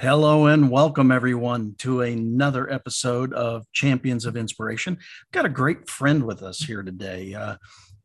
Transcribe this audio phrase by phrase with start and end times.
[0.00, 4.96] Hello and welcome everyone to another episode of Champions of Inspiration.
[4.96, 7.34] I've got a great friend with us here today.
[7.34, 7.56] Uh,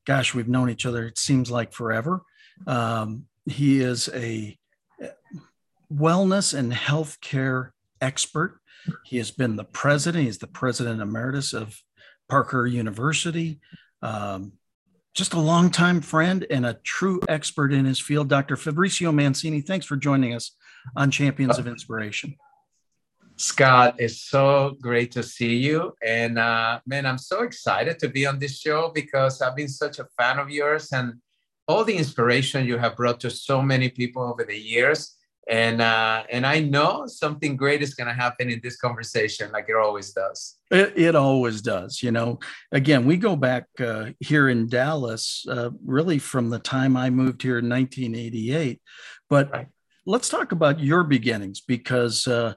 [0.03, 2.23] gosh, we've known each other, it seems like forever.
[2.65, 4.57] Um, he is a
[5.93, 7.70] wellness and healthcare
[8.02, 8.60] expert.
[9.05, 11.80] He has been the president, he's the president emeritus of
[12.28, 13.60] Parker University.
[14.02, 14.54] Um,
[15.14, 18.57] just a longtime friend and a true expert in his field, Dr.
[18.57, 19.62] Fabrizio Mancini.
[19.62, 20.54] Thanks for joining us
[20.95, 22.36] on Champions of Inspiration.
[23.36, 25.93] Scott, it's so great to see you.
[26.06, 30.00] And uh, man, I'm so excited to be on this show because I've been such
[30.00, 31.15] a fan of yours and
[31.68, 36.23] all the inspiration you have brought to so many people over the years and uh,
[36.30, 40.14] and I know something great is going to happen in this conversation, like it always
[40.14, 40.58] does.
[40.72, 42.02] It, it always does.
[42.02, 42.39] You know,
[42.72, 47.42] again, we go back uh, here in Dallas, uh, really from the time I moved
[47.42, 48.81] here in 1988.
[49.30, 49.67] But right.
[50.06, 52.53] Let's talk about your beginnings because uh,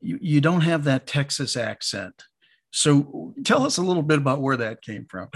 [0.00, 2.24] you, you don't have that Texas accent.
[2.70, 5.28] So tell us a little bit about where that came from.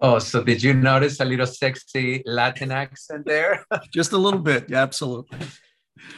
[0.00, 3.64] Oh, so did you notice a little sexy Latin accent there?
[3.94, 5.38] Just a little bit, yeah, absolutely.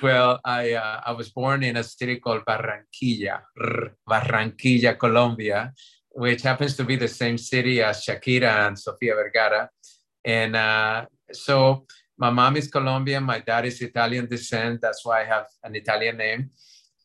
[0.03, 3.41] Well, I uh, I was born in a city called Barranquilla,
[4.09, 5.73] Barranquilla, Colombia,
[6.13, 9.69] which happens to be the same city as Shakira and Sofia Vergara.
[10.25, 14.81] And uh, so my mom is Colombian, my dad is Italian descent.
[14.81, 16.51] That's why I have an Italian name.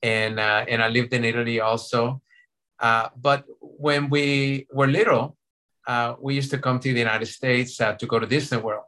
[0.01, 2.21] And, uh, and I lived in Italy also.
[2.79, 5.35] Uh, but when we were little,
[5.87, 8.83] uh, we used to come to the United States uh, to go to Disney World.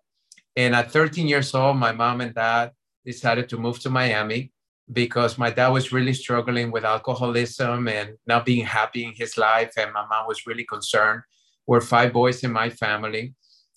[0.55, 2.71] And at 13 years old, my mom and dad
[3.05, 4.51] decided to move to Miami
[4.91, 9.71] because my dad was really struggling with alcoholism and not being happy in his life.
[9.77, 11.21] And my mom was really concerned.
[11.65, 13.33] We're five boys in my family.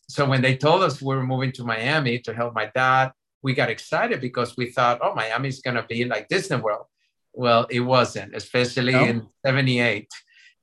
[0.08, 3.54] So when they told us we were moving to Miami to help my dad, we
[3.54, 6.86] got excited because we thought, oh, Miami's going to be like Disney World.
[7.32, 9.04] Well, it wasn't, especially no.
[9.04, 10.08] in 78.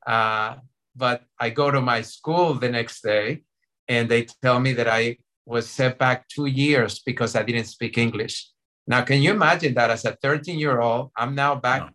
[0.05, 0.55] Uh,
[0.95, 3.43] but I go to my school the next day
[3.87, 7.97] and they tell me that I was set back two years because I didn't speak
[7.97, 8.49] English.
[8.87, 11.89] Now, can you imagine that as a 13 year old, I'm now back no.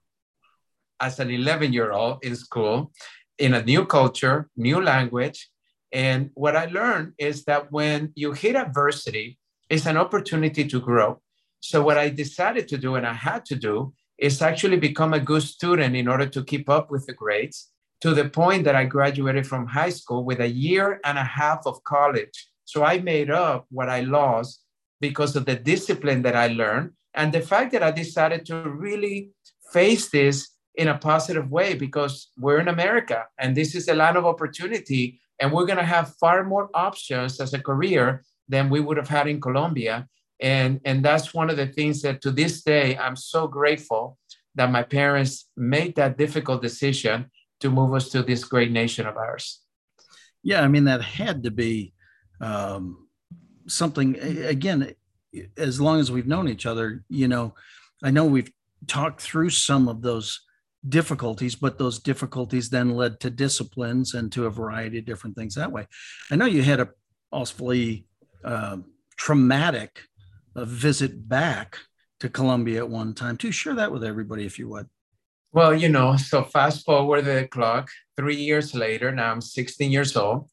[1.01, 2.93] as an 11 year old in school
[3.39, 5.51] in a new culture, new language.
[5.97, 9.39] And what I learned is that when you hit adversity,
[9.71, 11.23] it's an opportunity to grow.
[11.61, 15.27] So, what I decided to do and I had to do is actually become a
[15.31, 17.71] good student in order to keep up with the grades
[18.03, 21.63] to the point that I graduated from high school with a year and a half
[21.65, 22.47] of college.
[22.67, 24.61] So, I made up what I lost
[25.01, 29.31] because of the discipline that I learned and the fact that I decided to really
[29.73, 34.17] face this in a positive way because we're in America and this is a land
[34.17, 38.81] of opportunity and we're going to have far more options as a career than we
[38.81, 40.07] would have had in Colombia
[40.41, 44.19] and and that's one of the things that to this day I'm so grateful
[44.55, 49.17] that my parents made that difficult decision to move us to this great nation of
[49.17, 49.61] ours.
[50.43, 51.95] Yeah, I mean that had to be
[52.41, 53.07] um
[53.67, 54.95] something again
[55.57, 57.55] as long as we've known each other you know
[58.03, 58.53] i know we've
[58.87, 60.41] talked through some of those
[60.89, 65.55] difficulties but those difficulties then led to disciplines and to a variety of different things
[65.55, 65.87] that way.
[66.31, 66.89] I know you had a
[67.33, 68.07] awfully
[68.45, 68.79] uh,
[69.17, 70.03] traumatic
[70.55, 71.79] visit back
[72.21, 73.37] to colombia at one time.
[73.37, 74.87] Too share that with everybody if you would.
[75.53, 80.17] Well you know so fast forward the clock three years later now i'm 16 years
[80.17, 80.51] old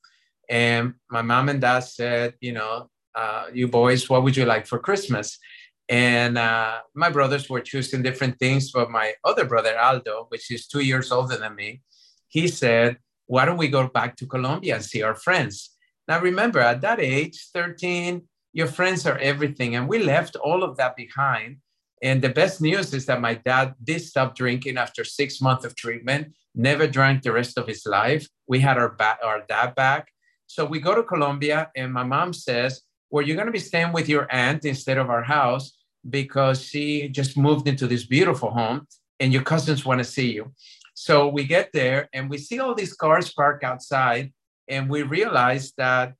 [0.50, 4.66] and my mom and dad said you know uh, you boys, what would you like
[4.66, 5.38] for Christmas?
[5.90, 10.68] And uh, my brothers were choosing different things, but my other brother, Aldo, which is
[10.68, 11.82] two years older than me,
[12.30, 15.72] he said, why don't we go back to Colombia and see our friends?
[16.08, 18.22] Now, remember, at that age, 13,
[18.54, 19.76] your friends are everything.
[19.76, 21.58] And we left all of that behind.
[22.02, 25.76] And the best news is that my dad did stop drinking after six months of
[25.76, 28.28] treatment, never drank the rest of his life.
[28.48, 30.10] We had our, ba- our dad back.
[30.48, 32.82] So we go to Colombia, and my mom says,
[33.14, 35.78] where you're going to be staying with your aunt instead of our house
[36.10, 38.88] because she just moved into this beautiful home
[39.20, 40.52] and your cousins want to see you.
[40.96, 44.34] So we get there and we see all these cars parked outside
[44.68, 46.16] and we realize that,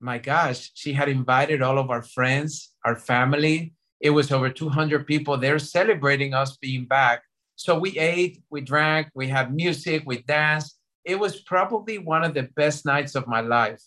[0.00, 3.72] my gosh, she had invited all of our friends, our family.
[4.02, 7.22] It was over 200 people there celebrating us being back.
[7.56, 10.76] So we ate, we drank, we had music, we danced.
[11.06, 13.80] It was probably one of the best nights of my life.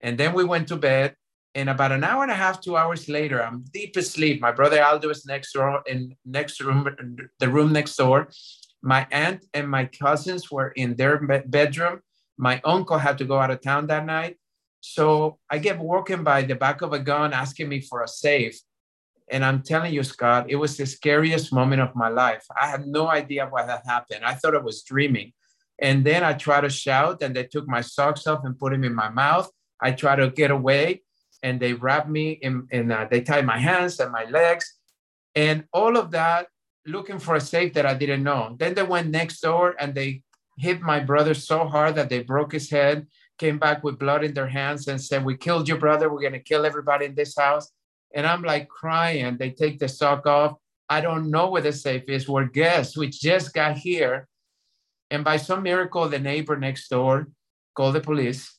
[0.00, 1.16] And then we went to bed
[1.54, 4.40] and about an hour and a half, two hours later, I'm deep asleep.
[4.40, 6.88] My brother Aldo is next door in next room,
[7.38, 8.28] the room next door.
[8.82, 12.00] My aunt and my cousins were in their bedroom.
[12.36, 14.36] My uncle had to go out of town that night.
[14.80, 18.60] So I get woken by the back of a gun asking me for a safe.
[19.30, 22.44] And I'm telling you, Scott, it was the scariest moment of my life.
[22.56, 24.24] I had no idea what had happened.
[24.24, 25.32] I thought I was dreaming.
[25.80, 28.84] And then I tried to shout, and they took my socks off and put them
[28.84, 29.50] in my mouth.
[29.80, 31.02] I tried to get away,
[31.42, 34.74] and they wrapped me in, in uh, they tied my hands and my legs.
[35.34, 36.48] And all of that
[36.86, 38.56] looking for a safe that I didn't know.
[38.58, 40.22] Then they went next door and they
[40.58, 43.06] hit my brother so hard that they broke his head,
[43.38, 46.10] came back with blood in their hands and said, We killed your brother.
[46.10, 47.70] We're going to kill everybody in this house.
[48.14, 49.36] And I'm like crying.
[49.36, 50.54] They take the sock off.
[50.88, 52.28] I don't know where the safe is.
[52.28, 52.96] We're guests.
[52.96, 54.26] We just got here.
[55.10, 57.28] And by some miracle, the neighbor next door
[57.74, 58.57] called the police,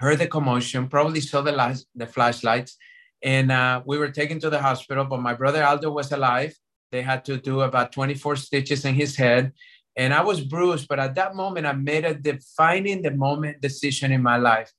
[0.00, 2.78] heard the commotion, probably saw the, lights, the flashlights.
[3.22, 6.54] And uh, we were taken to the hospital, but my brother Aldo was alive.
[6.90, 9.52] They had to do about 24 stitches in his head.
[9.94, 14.10] And I was bruised, but at that moment, I made a defining the moment decision
[14.10, 14.72] in my life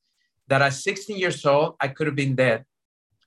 [0.47, 2.65] that at 16 years old, I could have been dead,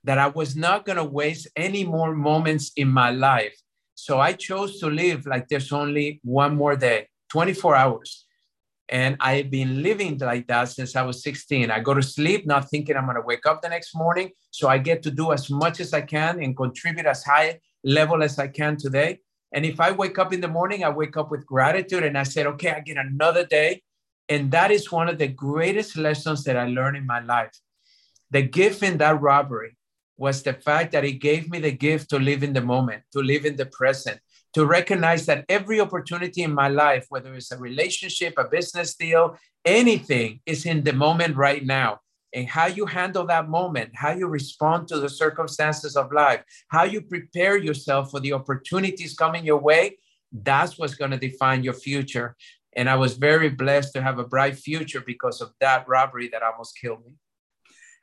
[0.03, 3.57] that I was not going to waste any more moments in my life.
[3.95, 8.24] So I chose to live like there's only one more day, 24 hours.
[8.89, 11.71] And I've been living like that since I was 16.
[11.71, 14.31] I go to sleep not thinking I'm going to wake up the next morning.
[14.51, 18.23] So I get to do as much as I can and contribute as high level
[18.23, 19.21] as I can today.
[19.53, 22.25] And if I wake up in the morning, I wake up with gratitude and I
[22.25, 23.83] said, okay, I get another day.
[24.29, 27.53] And that is one of the greatest lessons that I learned in my life.
[28.31, 29.77] The gift in that robbery
[30.17, 33.21] was the fact that it gave me the gift to live in the moment, to
[33.21, 34.19] live in the present,
[34.55, 39.37] to recognize that every opportunity in my life, whether it's a relationship, a business deal,
[39.65, 42.01] anything, is in the moment right now
[42.35, 46.83] and how you handle that moment, how you respond to the circumstances of life, how
[46.83, 49.99] you prepare yourself for the opportunities coming your way,
[50.33, 52.37] that's what's going to define your future.
[52.77, 56.43] And I was very blessed to have a bright future because of that robbery that
[56.43, 57.13] almost killed me.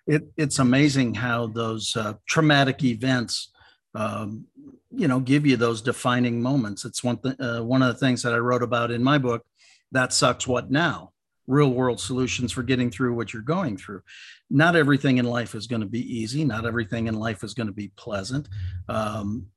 [0.07, 3.51] It, it's amazing how those uh, traumatic events,
[3.93, 4.45] um,
[4.91, 6.85] you know, give you those defining moments.
[6.85, 9.43] It's one th- uh, one of the things that I wrote about in my book.
[9.91, 10.47] That sucks.
[10.47, 11.11] What now?
[11.47, 14.01] real world solutions for getting through what you're going through.
[14.49, 16.45] Not everything in life is going to be easy.
[16.45, 18.47] Not everything in life is going to be pleasant.
[18.87, 19.47] Um,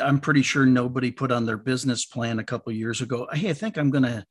[0.00, 3.28] I'm pretty sure nobody put on their business plan a couple years ago.
[3.32, 4.24] Hey, I think I'm going to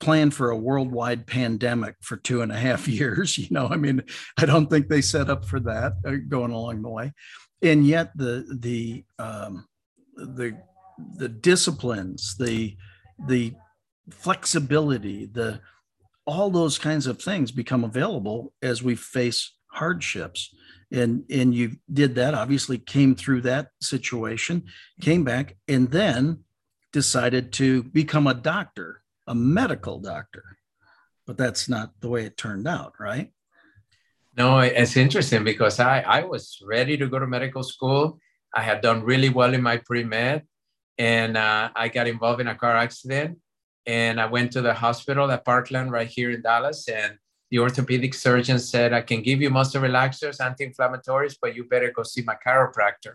[0.00, 3.36] plan for a worldwide pandemic for two and a half years.
[3.36, 4.02] You know, I mean,
[4.38, 7.12] I don't think they set up for that uh, going along the way.
[7.60, 9.66] And yet, the the um,
[10.18, 10.58] the
[11.16, 12.76] the disciplines, the
[13.26, 13.54] the
[14.10, 15.60] flexibility, the
[16.26, 20.54] all those kinds of things become available as we face hardships.
[20.92, 24.64] And and you did that obviously came through that situation
[25.00, 26.44] came back and then
[26.92, 30.56] decided to become a doctor a medical doctor.
[31.26, 33.30] But that's not the way it turned out right?
[34.36, 38.18] No it's interesting because i i was ready to go to medical school
[38.54, 40.42] i had done really well in my pre-med
[40.98, 43.38] and uh, i got involved in a car accident
[43.88, 46.86] and I went to the hospital at Parkland right here in Dallas.
[46.88, 47.16] And
[47.50, 51.90] the orthopedic surgeon said, I can give you muscle relaxers, anti inflammatories, but you better
[51.90, 53.14] go see my chiropractor.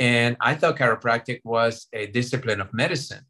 [0.00, 3.24] And I thought chiropractic was a discipline of medicine.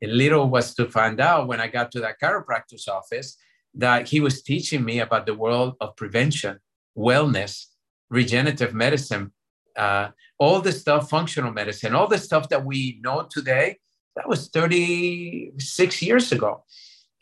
[0.00, 3.36] And little was to find out when I got to that chiropractor's office
[3.74, 6.58] that he was teaching me about the world of prevention,
[6.96, 7.66] wellness,
[8.08, 9.34] regenerative medicine,
[9.78, 13.78] uh, all the stuff, functional medicine, all the stuff that we know today
[14.16, 16.64] that was 36 years ago.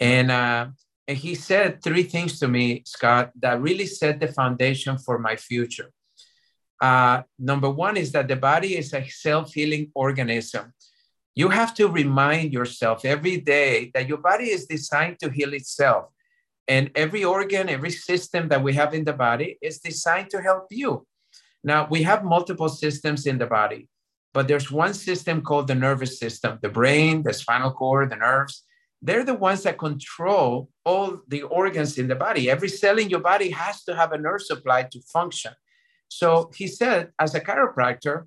[0.01, 0.69] And, uh,
[1.07, 5.37] and he said three things to me, Scott, that really set the foundation for my
[5.37, 5.93] future.
[6.81, 10.73] Uh, number one is that the body is a self healing organism.
[11.35, 16.07] You have to remind yourself every day that your body is designed to heal itself.
[16.69, 20.67] And every organ, every system that we have in the body is designed to help
[20.71, 21.07] you.
[21.65, 23.89] Now, we have multiple systems in the body.
[24.35, 28.65] But there's one system called the nervous system, the brain, the spinal cord, the nerves.
[29.01, 32.51] They're the ones that control all the organs in the body.
[32.51, 35.53] Every cell in your body has to have a nerve supply to function.
[36.09, 38.27] So he said, as a chiropractor,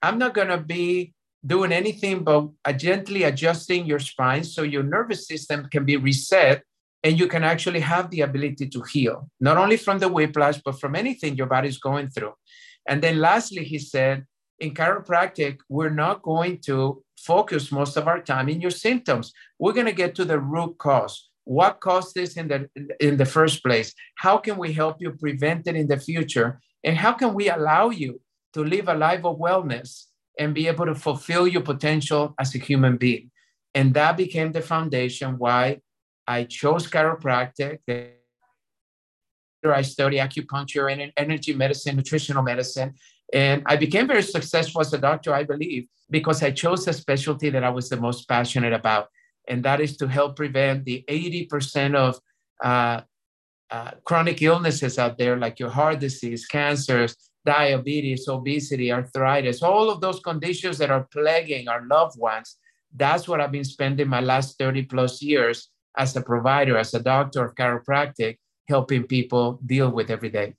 [0.00, 1.12] I'm not going to be
[1.44, 6.62] doing anything but gently adjusting your spine so your nervous system can be reset
[7.02, 10.80] and you can actually have the ability to heal, not only from the whiplash, but
[10.80, 12.32] from anything your body's going through.
[12.88, 14.26] And then lastly, he said,
[14.58, 19.32] in chiropractic, we're not going to focus most of our time in your symptoms.
[19.58, 21.28] We're going to get to the root cause.
[21.44, 22.68] What caused this in the
[23.00, 23.94] in the first place?
[24.16, 26.60] How can we help you prevent it in the future?
[26.84, 28.20] And how can we allow you
[28.54, 30.04] to live a life of wellness
[30.38, 33.30] and be able to fulfill your potential as a human being?
[33.74, 35.80] And that became the foundation why
[36.26, 37.78] I chose chiropractic.
[39.74, 42.94] I studied acupuncture and energy medicine, nutritional medicine,
[43.32, 47.50] And I became very successful as a doctor, I believe, because I chose a specialty
[47.50, 49.08] that I was the most passionate about,
[49.48, 52.18] and that is to help prevent the 80% of
[52.64, 53.02] uh,
[53.70, 60.00] uh, chronic illnesses out there, like your heart disease, cancers, diabetes, obesity, arthritis, all of
[60.00, 62.56] those conditions that are plaguing our loved ones.
[62.94, 67.00] That's what I've been spending my last 30 plus years as a provider, as a
[67.00, 70.54] doctor of chiropractic, helping people deal with every day.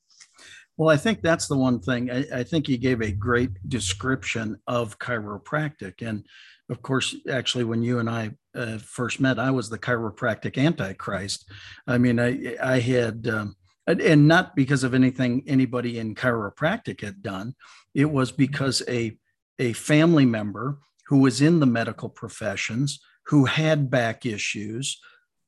[0.77, 2.09] Well, I think that's the one thing.
[2.09, 6.07] I, I, think you gave a great description of chiropractic.
[6.07, 6.25] And
[6.69, 11.51] of course, actually, when you and I uh, first met, I was the chiropractic antichrist.
[11.85, 17.21] I mean, I, I had, um, and not because of anything anybody in chiropractic had
[17.21, 17.55] done,
[17.93, 19.17] it was because a,
[19.59, 24.97] a family member who was in the medical professions, who had back issues,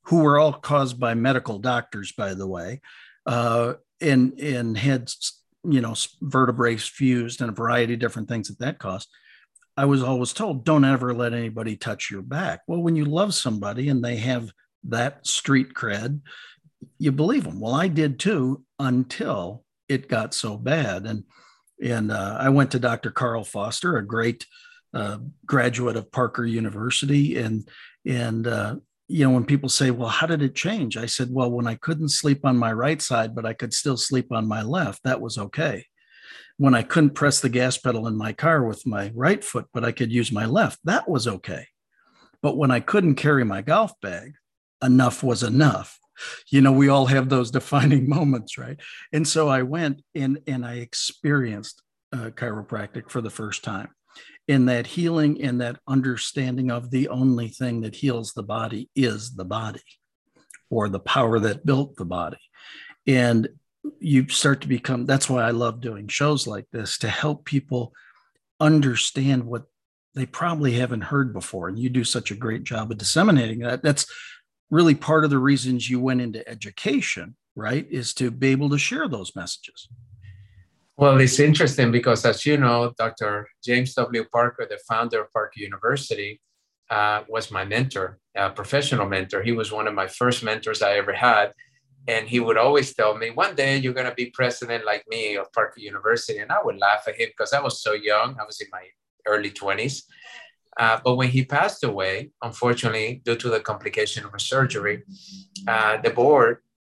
[0.04, 2.80] who were all caused by medical doctors, by the way,
[3.26, 5.10] uh, and and had
[5.64, 9.08] you know vertebrae fused and a variety of different things that that cost
[9.76, 12.60] i was always told don't ever let anybody touch your back.
[12.66, 14.50] Well when you love somebody and they have
[14.84, 16.20] that street cred
[16.98, 21.06] you believe them well i did too until it got so bad.
[21.06, 21.24] And
[21.82, 24.46] and uh, i went to dr carl foster a great
[24.94, 27.68] uh, graduate of parker university and
[28.04, 28.76] and uh,
[29.12, 30.96] you know, when people say, well, how did it change?
[30.96, 33.98] I said, well, when I couldn't sleep on my right side, but I could still
[33.98, 35.84] sleep on my left, that was okay.
[36.56, 39.84] When I couldn't press the gas pedal in my car with my right foot, but
[39.84, 41.66] I could use my left, that was okay.
[42.40, 44.32] But when I couldn't carry my golf bag,
[44.82, 45.98] enough was enough.
[46.48, 48.80] You know, we all have those defining moments, right?
[49.12, 53.90] And so I went and and I experienced uh, chiropractic for the first time
[54.48, 59.34] in that healing and that understanding of the only thing that heals the body is
[59.34, 59.82] the body
[60.70, 62.38] or the power that built the body.
[63.06, 63.48] And
[63.98, 67.92] you start to become that's why I love doing shows like this to help people
[68.60, 69.64] understand what
[70.14, 71.68] they probably haven't heard before.
[71.68, 73.82] And you do such a great job of disseminating that.
[73.82, 74.06] That's
[74.70, 77.86] really part of the reasons you went into education, right?
[77.90, 79.88] Is to be able to share those messages.
[81.02, 83.48] Well, it's interesting because, as you know, Dr.
[83.64, 84.24] James W.
[84.32, 86.40] Parker, the founder of Parker University,
[86.90, 89.42] uh, was my mentor, a professional mentor.
[89.42, 91.54] He was one of my first mentors I ever had.
[92.06, 95.34] And he would always tell me, one day you're going to be president like me
[95.34, 96.38] of Parker University.
[96.38, 98.36] And I would laugh at him because I was so young.
[98.38, 98.84] I was in my
[99.26, 100.04] early 20s.
[100.76, 105.02] Uh, but when he passed away, unfortunately, due to the complication of a surgery,
[105.66, 106.58] uh, the board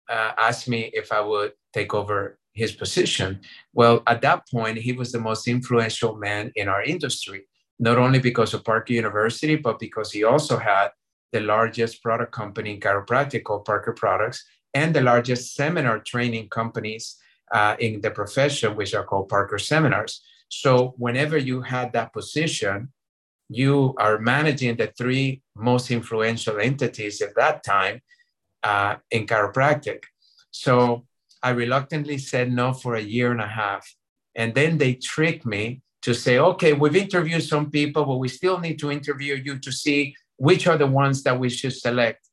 [0.10, 3.42] uh, asked me if I would take over his position.
[3.74, 7.48] Well, at that point, he was the most influential man in our industry,
[7.80, 10.90] not only because of Parker University, but because he also had
[11.32, 17.18] the largest product company in chiropractic called Parker Products and the largest seminar training companies
[17.52, 20.22] uh, in the profession, which are called Parker Seminars.
[20.50, 22.94] So, whenever you had that position,
[23.50, 28.02] you are managing the three most influential entities at that time
[28.62, 30.04] uh, in chiropractic.
[30.52, 31.06] So,
[31.44, 33.94] I reluctantly said no for a year and a half.
[34.34, 38.60] And then they tricked me to say, okay, we've interviewed some people, but we still
[38.60, 42.28] need to interview you to see which are the ones that we should select.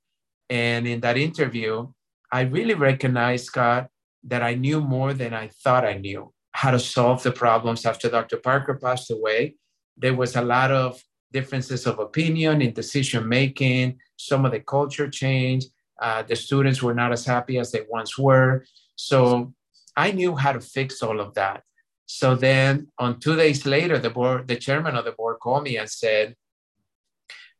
[0.49, 1.89] And in that interview,
[2.33, 3.89] I really recognized, Scott,
[4.25, 8.09] that I knew more than I thought I knew how to solve the problems after
[8.09, 8.39] Dr.
[8.39, 9.57] Parker passed away.
[9.97, 11.03] There was a lot of
[11.33, 15.67] differences of opinion in decision making, some of the culture change.
[16.01, 18.65] Uh, the students were not as happy as they once were.
[19.09, 19.55] So
[19.97, 21.63] I knew how to fix all of that.
[22.07, 25.79] So then on two days later, the board, the chairman of the board called me
[25.79, 26.35] and said,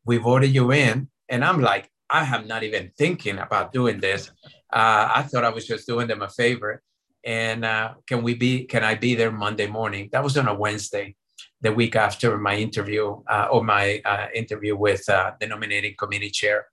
[0.05, 1.09] we voted you in.
[1.29, 4.29] And I'm like, I am not even thinking about doing this.
[4.71, 6.83] Uh, I thought I was just doing them a favor.
[7.23, 10.09] And uh, can we be, can I be there Monday morning?
[10.11, 11.15] That was on a Wednesday,
[11.61, 16.29] the week after my interview uh, or my uh, interview with uh, the nominating committee
[16.29, 16.65] chair.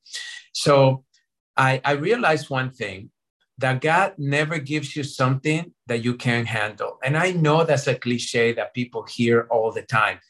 [0.53, 1.05] So
[1.57, 3.11] I, I realized one thing
[3.59, 6.99] that God never gives you something that you can't handle.
[7.05, 10.21] And I know that's a cliche that people hear all the time,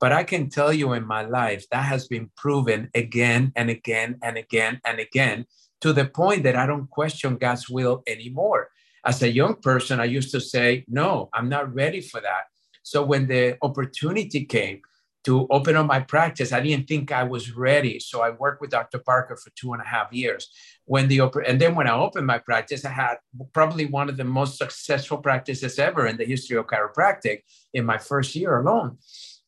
[0.00, 4.18] but I can tell you in my life that has been proven again and again
[4.22, 5.44] and again and again
[5.82, 8.70] to the point that I don't question God's will anymore.
[9.04, 12.44] As a young person, I used to say, No, I'm not ready for that.
[12.82, 14.80] So when the opportunity came,
[15.24, 16.52] to open up my practice.
[16.52, 18.00] I didn't think I was ready.
[18.00, 18.98] So I worked with Dr.
[18.98, 20.50] Parker for two and a half years.
[20.88, 23.16] When the and then when I opened my practice, I had
[23.52, 27.42] probably one of the most successful practices ever in the history of chiropractic
[27.74, 28.96] in my first year alone.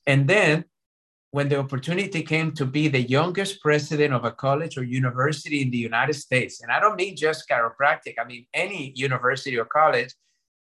[0.06, 0.66] And then
[1.30, 5.70] when the opportunity came to be the youngest president of a college or university in
[5.70, 10.12] the United States, and I don't mean just chiropractic, I mean any university or college,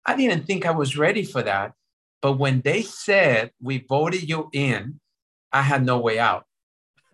[0.06, 1.74] I didn't think I was ready for that.
[2.22, 5.02] But when they said, we voted you in,
[5.52, 6.46] I had no way out.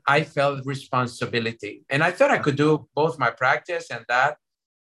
[0.07, 1.83] I felt responsibility.
[1.89, 4.37] And I thought I could do both my practice and that.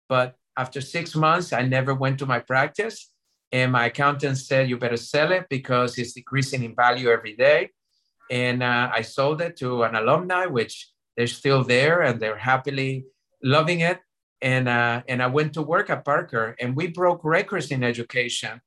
[0.10, 3.12] But after six months, I never went to my practice.
[3.51, 7.70] And my accountant said, you better sell it because it's decreasing in value every day.
[8.30, 13.06] And uh, I sold it to an alumni, which they're still there and they're happily
[13.44, 14.00] loving it.
[14.42, 18.60] And, uh, and I went to work at Parker and we broke records in education.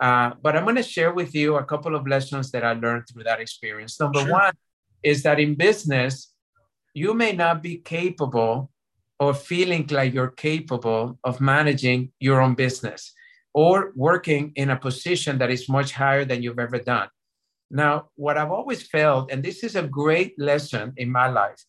[0.00, 3.04] Uh, but I'm going to share with you a couple of lessons that I learned
[3.08, 4.00] through that experience.
[4.00, 4.32] Number sure.
[4.32, 4.54] one
[5.02, 6.32] is that in business,
[6.94, 8.70] you may not be capable
[9.18, 13.12] or feeling like you're capable of managing your own business
[13.54, 17.08] or working in a position that is much higher than you've ever done.
[17.70, 21.64] Now, what I've always felt, and this is a great lesson in my life,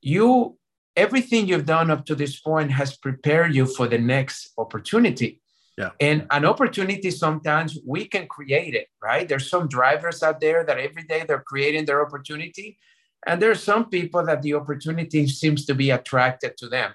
[0.00, 0.56] you
[0.96, 5.40] everything you've done up to this point has prepared you for the next opportunity.
[5.80, 5.90] Yeah.
[5.98, 9.26] And an opportunity sometimes we can create it, right?
[9.26, 12.78] There's some drivers out there that every day they're creating their opportunity.
[13.26, 16.92] And there's some people that the opportunity seems to be attracted to them.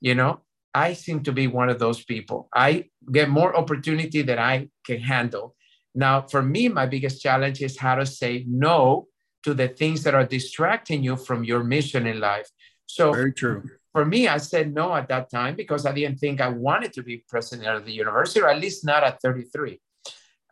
[0.00, 0.40] You know,
[0.72, 2.48] I seem to be one of those people.
[2.54, 5.56] I get more opportunity than I can handle.
[5.94, 9.08] Now, for me, my biggest challenge is how to say no
[9.42, 12.48] to the things that are distracting you from your mission in life.
[12.86, 13.62] So, very true.
[13.92, 17.02] For me, I said no at that time because I didn't think I wanted to
[17.02, 19.80] be president of the university, or at least not at 33.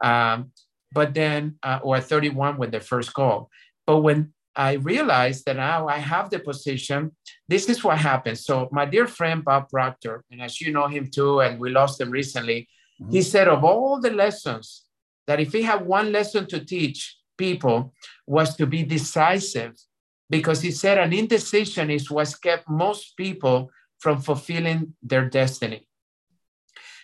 [0.02, 0.52] Um,
[0.92, 3.46] but then, uh, or at 31 when they first called.
[3.86, 7.12] But when I realized that now I have the position.
[7.48, 8.38] This is what happened.
[8.38, 12.00] So my dear friend Bob Proctor, and as you know him too, and we lost
[12.00, 12.68] him recently,
[13.00, 13.12] mm-hmm.
[13.12, 14.84] he said of all the lessons
[15.26, 17.94] that if he had one lesson to teach people
[18.26, 19.74] was to be decisive,
[20.30, 25.86] because he said an indecision is what kept most people from fulfilling their destiny.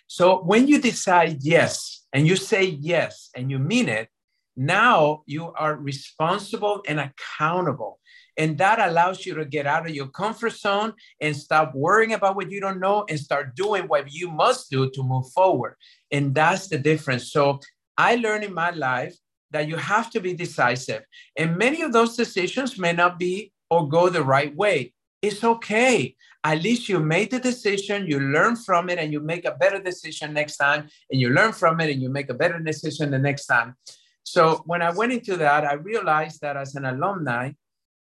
[0.06, 4.08] So when you decide yes, and you say yes, and you mean it,
[4.56, 7.98] now you are responsible and accountable.
[8.38, 12.36] And that allows you to get out of your comfort zone and stop worrying about
[12.36, 15.74] what you don't know and start doing what you must do to move forward.
[16.10, 17.32] And that's the difference.
[17.32, 17.60] So
[17.98, 19.14] I learned in my life
[19.50, 21.02] that you have to be decisive.
[21.36, 24.92] And many of those decisions may not be or go the right way.
[25.22, 26.14] It's okay.
[26.44, 29.80] At least you made the decision, you learn from it, and you make a better
[29.80, 30.88] decision next time.
[31.10, 33.74] And you learn from it and you make a better decision the next time.
[34.22, 37.52] So when I went into that, I realized that as an alumni,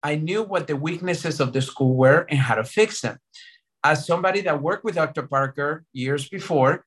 [0.03, 3.19] I knew what the weaknesses of the school were and how to fix them.
[3.85, 5.23] As somebody that worked with Dr.
[5.27, 6.85] Parker years before,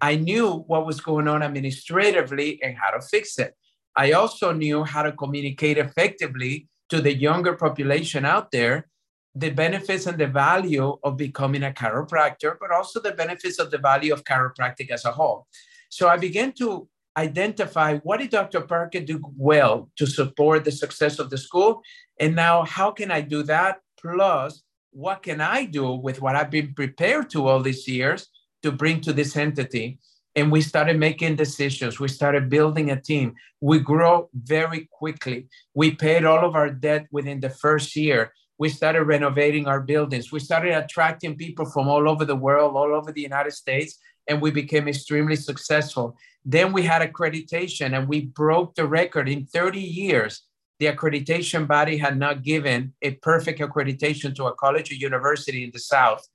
[0.00, 3.54] I knew what was going on administratively and how to fix it.
[3.96, 8.88] I also knew how to communicate effectively to the younger population out there
[9.34, 13.78] the benefits and the value of becoming a chiropractor, but also the benefits of the
[13.78, 15.46] value of chiropractic as a whole.
[15.88, 18.62] So I began to identify what did Dr.
[18.62, 21.82] Parker do well to support the success of the school?
[22.18, 23.80] And now how can I do that?
[24.00, 28.28] Plus, what can I do with what I've been prepared to all these years
[28.62, 29.98] to bring to this entity?
[30.36, 32.00] And we started making decisions.
[32.00, 33.34] We started building a team.
[33.60, 35.46] We grow very quickly.
[35.74, 38.32] We paid all of our debt within the first year.
[38.58, 40.32] We started renovating our buildings.
[40.32, 44.40] We started attracting people from all over the world, all over the United States, and
[44.40, 46.16] we became extremely successful.
[46.44, 50.42] Then we had accreditation and we broke the record in 30 years.
[50.78, 55.70] The accreditation body had not given a perfect accreditation to a college or university in
[55.72, 56.26] the South.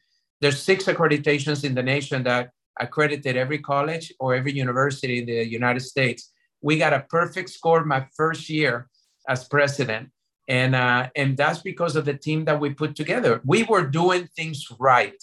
[0.41, 5.47] There's six accreditations in the nation that accredited every college or every university in the
[5.47, 6.31] United States.
[6.61, 8.89] We got a perfect score my first year
[9.27, 10.09] as president.
[10.47, 13.41] And, uh, and that's because of the team that we put together.
[13.45, 15.13] We were doing things right.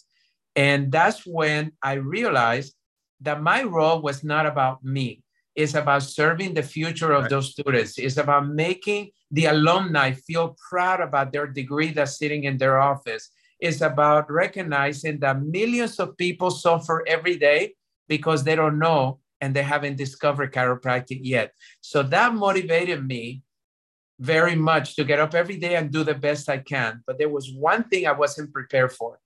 [0.55, 2.75] And that's when I realized
[3.21, 5.23] that my role was not about me.
[5.55, 7.31] It's about serving the future of right.
[7.31, 7.99] those students.
[7.99, 13.31] It's about making the alumni feel proud about their degree that's sitting in their office.
[13.61, 17.75] It's about recognizing that millions of people suffer every day
[18.09, 21.53] because they don't know and they haven't discovered chiropractic yet.
[21.81, 23.43] So that motivated me
[24.19, 27.03] very much to get up every day and do the best I can.
[27.07, 29.19] But there was one thing I wasn't prepared for.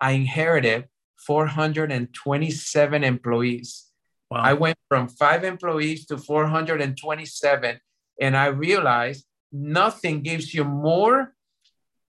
[0.00, 0.88] I inherited
[1.26, 3.86] 427 employees.
[4.30, 4.40] Wow.
[4.42, 7.80] I went from five employees to 427,
[8.20, 11.34] and I realized nothing gives you more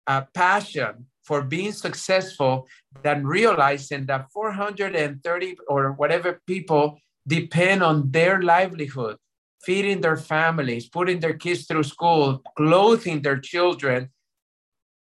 [0.06, 2.66] uh, passion for being successful
[3.02, 9.16] than realizing that 430 or whatever people depend on their livelihood,
[9.62, 14.10] feeding their families, putting their kids through school, clothing their children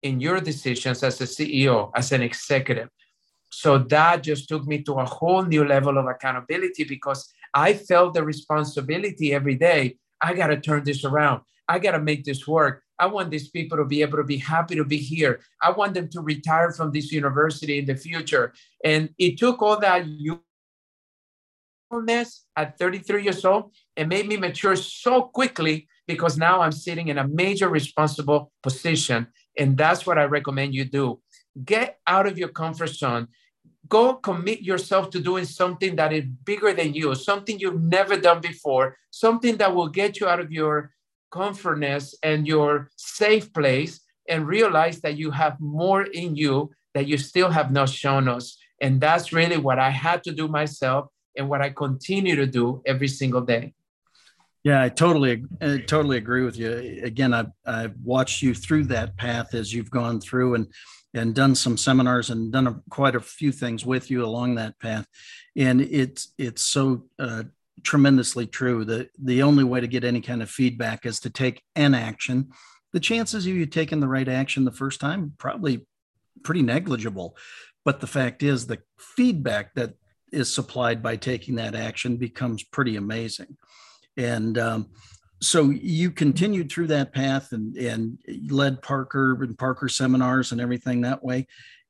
[0.02, 2.88] in your decisions as a CEO, as an executive.
[3.50, 8.14] So that just took me to a whole new level of accountability because I felt
[8.14, 9.96] the responsibility every day.
[10.20, 11.42] I got to turn this around.
[11.66, 12.82] I got to make this work.
[13.00, 15.40] I want these people to be able to be happy to be here.
[15.62, 18.52] I want them to retire from this university in the future.
[18.84, 20.44] And it took all that youthfulness
[22.54, 27.16] at 33 years old and made me mature so quickly because now I'm sitting in
[27.16, 29.28] a major responsible position.
[29.56, 31.20] And that's what I recommend you do.
[31.64, 33.28] Get out of your comfort zone.
[33.88, 38.40] Go commit yourself to doing something that is bigger than you, something you've never done
[38.40, 40.92] before, something that will get you out of your
[41.30, 47.18] comfortness and your safe place and realize that you have more in you that you
[47.18, 48.58] still have not shown us.
[48.80, 52.82] And that's really what I had to do myself and what I continue to do
[52.86, 53.74] every single day.
[54.62, 57.00] Yeah, I totally, I totally agree with you.
[57.02, 60.66] Again, I've, I've watched you through that path as you've gone through and
[61.12, 64.78] and done some seminars and done a, quite a few things with you along that
[64.78, 65.06] path.
[65.56, 67.44] And it's it's so uh,
[67.82, 68.84] tremendously true.
[68.84, 72.50] The the only way to get any kind of feedback is to take an action.
[72.92, 75.86] The chances of you taking the right action the first time probably
[76.42, 77.36] pretty negligible.
[77.84, 79.94] But the fact is, the feedback that
[80.32, 83.56] is supplied by taking that action becomes pretty amazing.
[84.16, 84.90] And um,
[85.40, 88.18] so you continued through that path and, and
[88.50, 91.46] led Parker and Parker seminars and everything that way.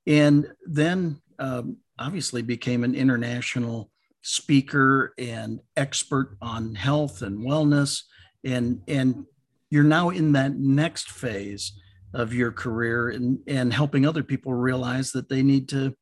[0.07, 3.91] And then um, obviously became an international
[4.23, 8.03] speaker and expert on health and wellness.
[8.45, 9.25] And and
[9.71, 11.73] you're now in that next phase
[12.13, 15.95] of your career and and helping other people realize that they need to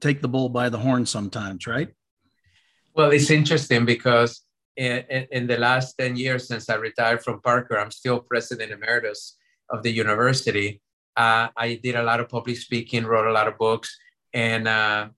[0.00, 1.88] take the bull by the horn sometimes right?
[2.94, 4.42] Well it's interesting because
[4.76, 8.72] in, in, in the last 10 years since i retired from parker i'm still president
[8.72, 9.36] emeritus
[9.68, 10.80] of the university.
[11.16, 13.96] Uh, i did a lot of public speaking wrote a lot of books
[14.32, 15.08] and uh,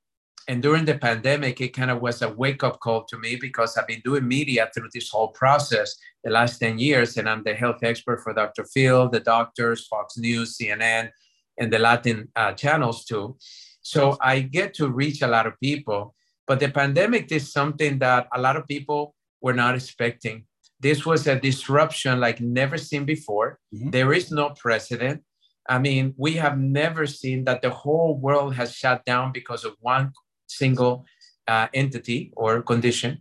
[0.49, 3.77] and during the pandemic, it kind of was a wake up call to me because
[3.77, 7.17] I've been doing media through this whole process the last 10 years.
[7.17, 8.65] And I'm the health expert for Dr.
[8.65, 11.11] Phil, the doctors, Fox News, CNN,
[11.59, 13.37] and the Latin uh, channels too.
[13.81, 16.15] So I get to reach a lot of people.
[16.47, 20.45] But the pandemic is something that a lot of people were not expecting.
[20.79, 23.59] This was a disruption like never seen before.
[23.75, 23.91] Mm-hmm.
[23.91, 25.23] There is no precedent.
[25.67, 29.75] I mean, we have never seen that the whole world has shut down because of
[29.81, 30.13] one
[30.47, 31.05] single
[31.49, 33.19] uh, entity or condition.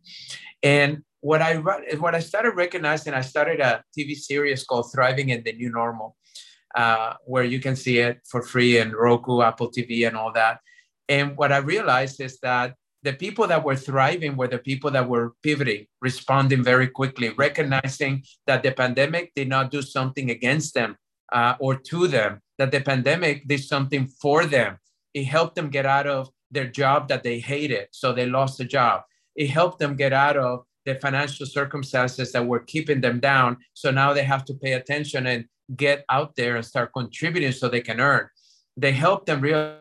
[0.62, 5.44] And what I what I started recognizing, I started a TV series called Thriving in
[5.44, 6.18] the New Normal,
[6.76, 10.60] uh, where you can see it for free in Roku, Apple TV, and all that.
[11.08, 15.08] And what I realized is that the people that were thriving were the people that
[15.08, 20.96] were pivoting, responding very quickly, recognizing that the pandemic did not do something against them
[21.32, 24.78] uh, or to them, that the pandemic did something for them.
[25.14, 28.66] It helped them get out of their job that they hated, so they lost the
[28.66, 29.02] job.
[29.36, 33.58] It helped them get out of the financial circumstances that were keeping them down.
[33.74, 37.68] So now they have to pay attention and get out there and start contributing so
[37.68, 38.28] they can earn.
[38.78, 39.80] They helped them realize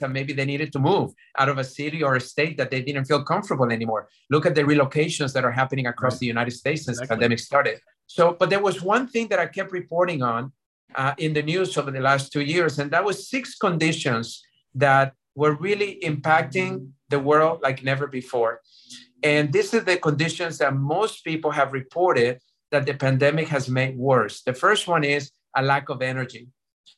[0.00, 2.80] that maybe they needed to move out of a city or a state that they
[2.80, 4.08] didn't feel comfortable anymore.
[4.30, 6.20] Look at the relocations that are happening across right.
[6.20, 7.06] the United States since exactly.
[7.06, 7.80] the pandemic started.
[8.06, 10.52] So, but there was one thing that I kept reporting on
[10.94, 14.42] uh, in the news over the last two years, and that was six conditions
[14.74, 18.60] that were really impacting the world like never before.
[19.22, 22.40] And this is the conditions that most people have reported
[22.72, 24.42] that the pandemic has made worse.
[24.42, 26.48] The first one is a lack of energy.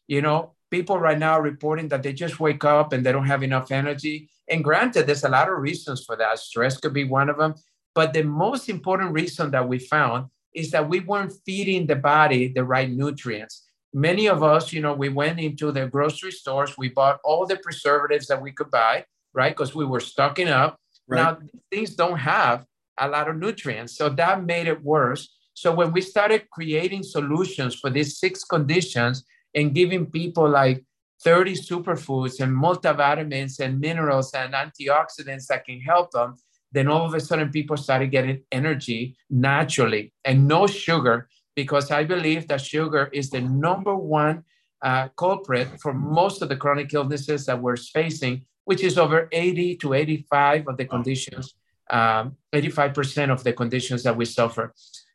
[0.08, 3.32] You know, people right now are reporting that they just wake up and they don't
[3.34, 4.28] have enough energy.
[4.50, 6.40] And granted, there's a lot of reasons for that.
[6.40, 7.54] Stress could be one of them.
[7.94, 12.48] But the most important reason that we found is that we weren't feeding the body
[12.48, 16.88] the right nutrients many of us, you know, we went into the grocery stores, we
[16.88, 19.54] bought all the preservatives that we could buy, right?
[19.54, 20.78] Because we were stocking up.
[21.08, 21.18] Right.
[21.20, 21.38] Now,
[21.70, 22.64] things don't have
[22.98, 23.96] a lot of nutrients.
[23.96, 25.34] So that made it worse.
[25.54, 29.24] So when we started creating solutions for these six conditions
[29.54, 30.84] and giving people like
[31.24, 36.36] 30 superfoods and multivitamins and minerals and antioxidants that can help them,
[36.72, 42.04] then all of a sudden people started getting energy naturally and no sugar because I
[42.04, 44.44] believe that sugar is the number one
[44.82, 49.76] uh, culprit for most of the chronic illnesses that we're facing, which is over 80
[49.76, 51.54] to 85 of the conditions,
[51.90, 54.74] um, 85% of the conditions that we suffer.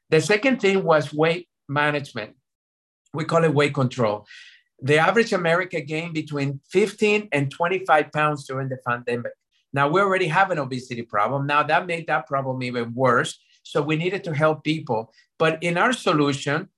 [0.10, 2.36] The second thing was weight management.
[3.14, 4.26] We call it weight control.
[4.82, 9.34] The average American gained between 15 and 25 pounds during the pandemic.
[9.74, 11.48] Now we already have an obesity problem.
[11.48, 13.38] Now that made that problem even worse
[13.72, 15.14] so we needed to help people.
[15.38, 16.70] But in our solution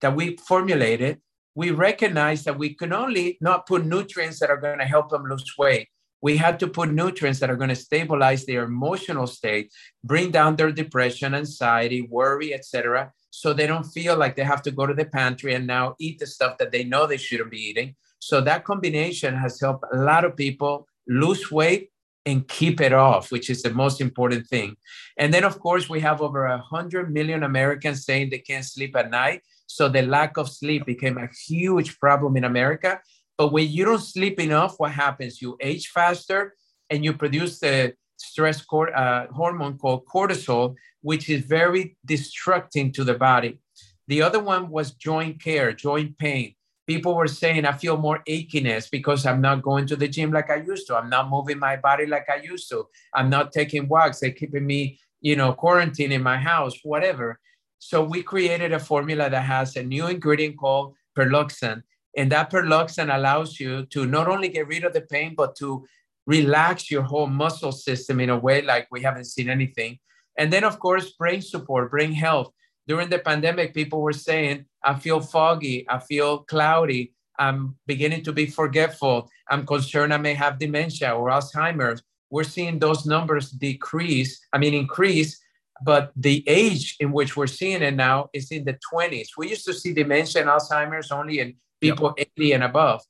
[0.00, 1.20] that we formulated,
[1.54, 5.24] we recognized that we can only not put nutrients that are going to help them
[5.24, 5.88] lose weight.
[6.22, 9.70] we had to put nutrients that are going to stabilize their emotional state,
[10.02, 14.70] bring down their depression, anxiety, worry, etc., so they don't feel like they have to
[14.70, 17.60] go to the pantry and now eat the stuff that they know they shouldn't be
[17.68, 17.94] eating.
[18.18, 21.90] So that combination has helped a lot of people lose weight
[22.26, 24.76] and keep it off, which is the most important thing.
[25.16, 29.10] And then, of course, we have over 100 million Americans saying they can't sleep at
[29.10, 29.42] night.
[29.68, 33.00] So the lack of sleep became a huge problem in America.
[33.38, 35.40] But when you don't sleep enough, what happens?
[35.40, 36.54] You age faster
[36.90, 43.04] and you produce the stress cor- uh, hormone called cortisol, which is very destructive to
[43.04, 43.60] the body.
[44.08, 46.54] The other one was joint care, joint pain.
[46.86, 50.50] People were saying, I feel more achiness because I'm not going to the gym like
[50.50, 50.96] I used to.
[50.96, 52.86] I'm not moving my body like I used to.
[53.12, 54.20] I'm not taking walks.
[54.20, 57.40] They're keeping me, you know, quarantine in my house, whatever.
[57.78, 61.82] So we created a formula that has a new ingredient called Perluxan.
[62.16, 65.84] And that Perluxan allows you to not only get rid of the pain, but to
[66.26, 69.98] relax your whole muscle system in a way like we haven't seen anything.
[70.38, 72.52] And then, of course, brain support, brain health.
[72.86, 78.32] During the pandemic, people were saying, I feel foggy, I feel cloudy, I'm beginning to
[78.32, 82.02] be forgetful, I'm concerned I may have dementia or Alzheimer's.
[82.30, 85.40] We're seeing those numbers decrease, I mean, increase
[85.82, 89.28] but the age in which we're seeing it now is in the 20s.
[89.36, 92.28] We used to see dementia and Alzheimer's only in people yep.
[92.36, 93.02] 80 and above.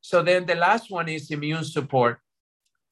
[0.00, 2.18] So then the last one is immune support.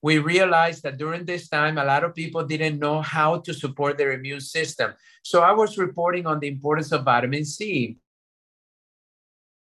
[0.02, 3.96] We realized that during this time, a lot of people didn't know how to support
[3.96, 4.94] their immune system.
[5.22, 7.98] So I was reporting on the importance of vitamin C,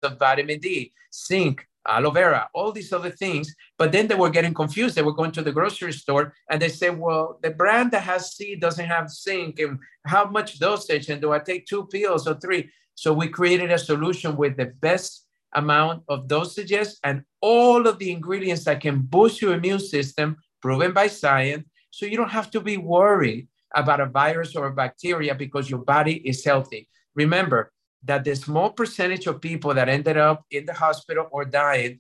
[0.04, 3.54] of vitamin D, zinc, aloe vera, all these other things.
[3.78, 4.96] But then they were getting confused.
[4.96, 8.36] They were going to the grocery store and they said, well, the brand that has
[8.36, 9.60] C doesn't have zinc.
[9.60, 11.10] And how much dosage?
[11.10, 12.70] And do I take two pills or three?
[12.96, 15.27] So we created a solution with the best
[15.58, 20.94] amount of dosages and all of the ingredients that can boost your immune system, proven
[20.94, 21.66] by science.
[21.92, 25.84] So you don't have to be worried about a virus or a bacteria because your
[25.84, 26.88] body is healthy.
[27.16, 27.72] Remember,
[28.04, 32.00] that the small percentage of people that ended up in the hospital or died,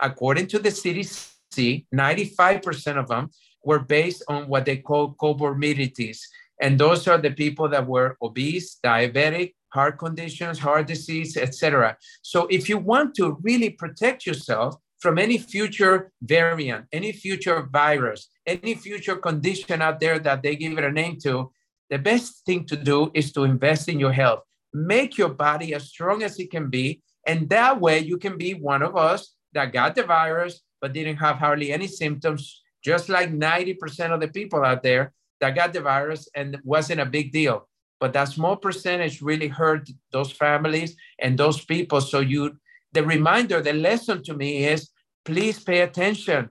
[0.00, 3.30] according to the CDC, 95% of them
[3.62, 6.20] were based on what they call comorbidities.
[6.60, 11.96] And those are the people that were obese, diabetic, heart conditions, heart disease, etc.
[12.22, 18.28] So if you want to really protect yourself from any future variant, any future virus,
[18.46, 21.50] any future condition out there that they give it a name to,
[21.90, 24.40] the best thing to do is to invest in your health
[24.74, 27.00] make your body as strong as it can be.
[27.26, 31.16] And that way you can be one of us that got the virus, but didn't
[31.16, 35.80] have hardly any symptoms, just like 90% of the people out there that got the
[35.80, 37.68] virus and wasn't a big deal.
[38.04, 42.02] But that small percentage really hurt those families and those people.
[42.02, 42.58] So you,
[42.92, 44.90] the reminder, the lesson to me is
[45.24, 46.50] please pay attention.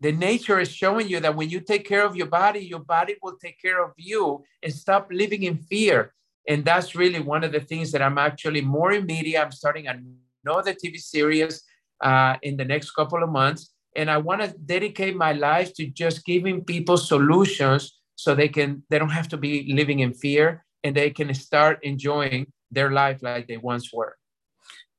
[0.00, 3.16] The nature is showing you that when you take care of your body, your body
[3.20, 6.14] will take care of you and stop living in fear.
[6.48, 9.42] And that's really one of the things that I'm actually more in media.
[9.42, 11.60] I'm starting another TV series
[12.04, 13.74] uh, in the next couple of months.
[13.96, 18.84] And I want to dedicate my life to just giving people solutions so they can
[18.90, 23.22] they don't have to be living in fear and they can start enjoying their life
[23.22, 24.16] like they once were.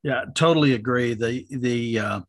[0.02, 1.14] Yeah, totally agree.
[1.14, 2.20] The the uh,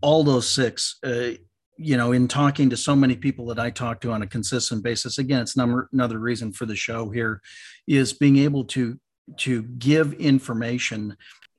[0.00, 1.32] all those six uh,
[1.76, 4.82] you know, in talking to so many people that I talk to on a consistent
[4.82, 7.42] basis, again, it's number, another reason for the show here
[7.86, 8.98] is being able to
[9.38, 11.16] to give information.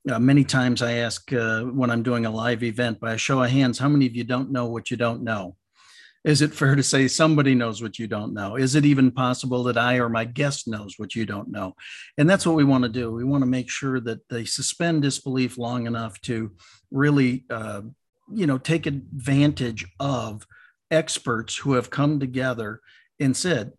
[0.10, 3.44] Uh, many times I ask uh, when I'm doing a live event by a show
[3.44, 5.58] of hands, how many of you don't know what you don't know?
[6.24, 8.56] Is it fair to say somebody knows what you don't know?
[8.56, 11.76] Is it even possible that I or my guest knows what you don't know?
[12.18, 13.12] And that's what we want to do.
[13.12, 16.52] We want to make sure that they suspend disbelief long enough to
[16.92, 17.82] really uh,
[18.34, 20.46] you know take advantage of
[20.92, 22.82] experts who have come together
[23.20, 23.74] and said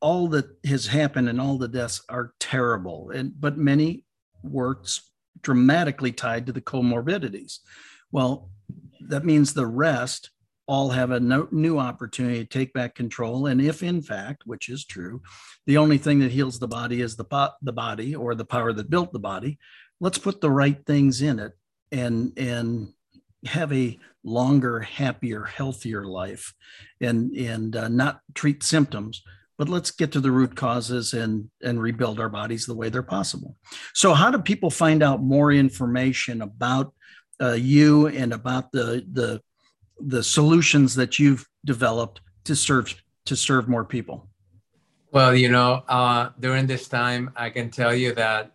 [0.00, 4.04] all that has happened and all the deaths are terrible and but many
[4.42, 4.80] were
[5.40, 7.58] dramatically tied to the comorbidities
[8.12, 8.50] well
[9.00, 10.30] that means the rest
[10.66, 14.68] all have a no, new opportunity to take back control and if in fact which
[14.68, 15.20] is true
[15.66, 18.90] the only thing that heals the body is the, the body or the power that
[18.90, 19.58] built the body
[20.00, 21.52] let's put the right things in it
[21.92, 22.88] and and
[23.46, 26.54] have a longer, happier, healthier life
[27.00, 29.22] and, and uh, not treat symptoms,
[29.58, 33.02] but let's get to the root causes and, and rebuild our bodies the way they're
[33.02, 33.56] possible.
[33.92, 36.92] So, how do people find out more information about
[37.40, 39.40] uh, you and about the, the,
[40.06, 42.94] the solutions that you've developed to serve
[43.26, 44.28] to serve more people?
[45.10, 48.52] Well, you know, uh, during this time, I can tell you that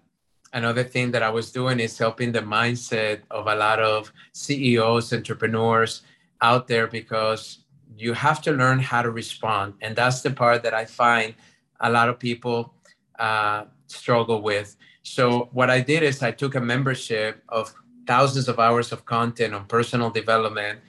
[0.53, 5.13] another thing that I was doing is helping the mindset of a lot of CEOs,
[5.13, 6.01] entrepreneurs,
[6.41, 7.59] out there because
[7.97, 9.73] you have to learn how to respond.
[9.81, 11.33] And that's the part that I find
[11.79, 12.73] a lot of people
[13.17, 14.75] uh, struggle with.
[15.01, 17.73] So, what I did is I took a membership of
[18.05, 20.79] thousands of hours of content on personal development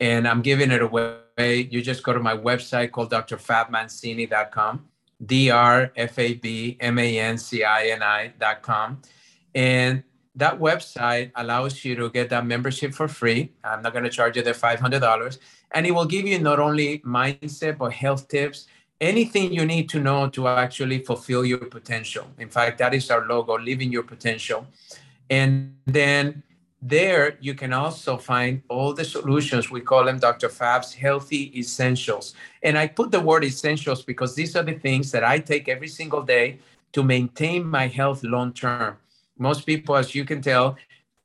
[0.00, 1.68] and I'm giving it away.
[1.70, 4.86] You just go to my website called drfabmancini.com,
[5.24, 9.02] D R F A B M A N C I N I.com.
[9.54, 10.02] And
[10.34, 13.52] that website allows you to get that membership for free.
[13.62, 15.38] I'm not going to charge you the $500.
[15.72, 18.66] And it will give you not only mindset, but health tips,
[19.00, 22.26] anything you need to know to actually fulfill your potential.
[22.38, 24.66] In fact, that is our logo, living your potential.
[25.28, 26.42] And then
[26.82, 29.70] there you can also find all the solutions.
[29.70, 32.34] We call them dr fab's healthy essentials.
[32.62, 35.88] And i put the word essentials because these are the things that i take every
[35.88, 36.58] single day
[36.92, 38.96] to maintain my health long term
[39.38, 40.76] most people as you can tell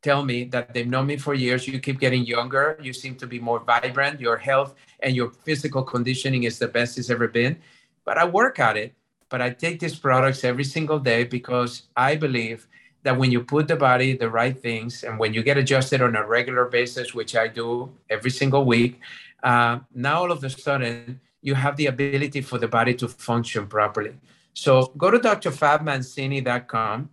[0.02, 1.68] tell me that they've known me for years.
[1.68, 2.78] You keep getting younger.
[2.80, 4.22] You seem to be more vibrant.
[4.22, 7.58] Your health and your physical conditioning is the best it's ever been.
[8.04, 8.94] But i work at it
[9.30, 12.68] but i take these products every single day because i believe
[13.06, 16.16] that when you put the body the right things and when you get adjusted on
[16.16, 19.00] a regular basis, which I do every single week,
[19.44, 23.68] uh, now all of a sudden you have the ability for the body to function
[23.68, 24.16] properly.
[24.54, 27.10] So go to drfabmancini.com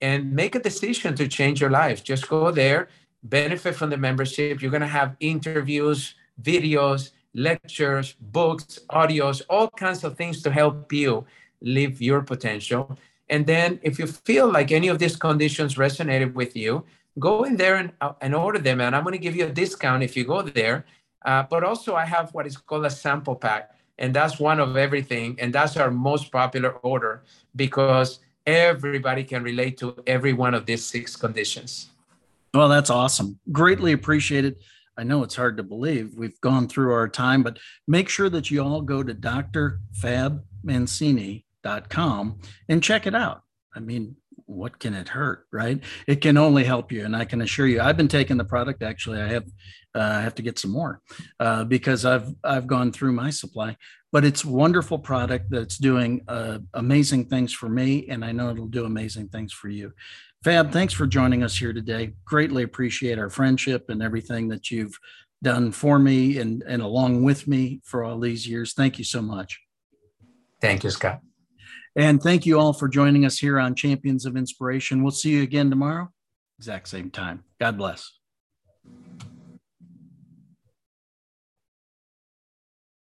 [0.00, 2.02] and make a decision to change your life.
[2.02, 2.88] Just go there,
[3.22, 4.60] benefit from the membership.
[4.60, 10.92] You're going to have interviews, videos, lectures, books, audios, all kinds of things to help
[10.92, 11.24] you
[11.60, 12.98] live your potential.
[13.28, 16.84] And then if you feel like any of these conditions resonated with you,
[17.18, 18.80] go in there and, uh, and order them.
[18.80, 20.84] And I'm going to give you a discount if you go there.
[21.24, 24.76] Uh, but also, I have what is called a sample pack, and that's one of
[24.76, 25.36] everything.
[25.40, 27.24] And that's our most popular order
[27.56, 31.90] because everybody can relate to every one of these six conditions.
[32.54, 33.40] Well, that's awesome.
[33.50, 34.56] Greatly appreciated.
[34.96, 37.58] I know it's hard to believe we've gone through our time, but
[37.88, 39.80] make sure that you all go to Dr.
[39.92, 41.45] Fab Mancini
[41.88, 43.42] com and check it out.
[43.74, 45.82] I mean, what can it hurt, right?
[46.06, 47.04] It can only help you.
[47.04, 48.82] And I can assure you, I've been taking the product.
[48.82, 49.44] Actually, I have,
[49.94, 51.00] uh, I have to get some more
[51.40, 53.76] uh, because I've I've gone through my supply.
[54.12, 58.66] But it's wonderful product that's doing uh, amazing things for me, and I know it'll
[58.66, 59.92] do amazing things for you.
[60.44, 62.14] Fab, thanks for joining us here today.
[62.24, 64.96] Greatly appreciate our friendship and everything that you've
[65.42, 68.72] done for me and and along with me for all these years.
[68.72, 69.60] Thank you so much.
[70.60, 71.25] Thank you, Scott.
[71.96, 75.02] And thank you all for joining us here on Champions of Inspiration.
[75.02, 76.12] We'll see you again tomorrow,
[76.58, 77.42] exact same time.
[77.58, 78.15] God bless.